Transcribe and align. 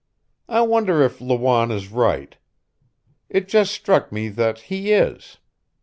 "I 0.49 0.61
wonder 0.61 1.03
if 1.03 1.21
Lawanne 1.21 1.69
is 1.69 1.91
right? 1.91 2.35
It 3.29 3.47
just 3.47 3.71
struck 3.71 4.11
me 4.11 4.29
that 4.29 4.61
he 4.61 4.93
is. 4.93 5.37